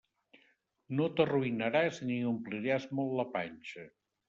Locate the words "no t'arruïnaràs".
0.99-2.01